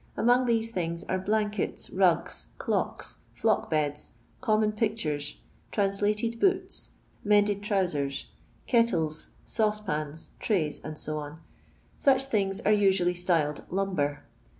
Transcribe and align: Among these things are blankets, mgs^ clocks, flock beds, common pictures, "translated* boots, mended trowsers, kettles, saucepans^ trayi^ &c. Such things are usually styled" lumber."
Among 0.17 0.47
these 0.47 0.71
things 0.71 1.03
are 1.03 1.19
blankets, 1.19 1.89
mgs^ 1.91 2.47
clocks, 2.57 3.19
flock 3.35 3.69
beds, 3.69 4.09
common 4.41 4.71
pictures, 4.71 5.37
"translated* 5.71 6.39
boots, 6.39 6.89
mended 7.23 7.61
trowsers, 7.61 8.25
kettles, 8.65 9.29
saucepans^ 9.45 10.29
trayi^ 10.39 10.73
&c. 10.97 11.35
Such 11.99 12.25
things 12.25 12.61
are 12.61 12.71
usually 12.71 13.13
styled" 13.13 13.63
lumber." 13.69 14.23